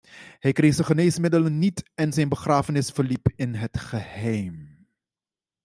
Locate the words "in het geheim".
3.35-4.87